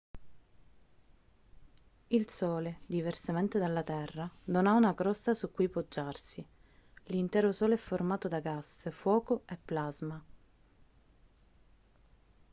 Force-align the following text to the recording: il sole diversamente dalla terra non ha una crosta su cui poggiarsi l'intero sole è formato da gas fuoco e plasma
il 2.07 2.27
sole 2.27 2.79
diversamente 2.87 3.59
dalla 3.59 3.83
terra 3.83 4.27
non 4.45 4.65
ha 4.65 4.73
una 4.73 4.95
crosta 4.95 5.35
su 5.35 5.51
cui 5.51 5.69
poggiarsi 5.69 6.43
l'intero 7.09 7.51
sole 7.51 7.75
è 7.75 7.77
formato 7.77 8.27
da 8.27 8.39
gas 8.39 8.89
fuoco 8.89 9.43
e 9.45 9.59
plasma 9.63 10.23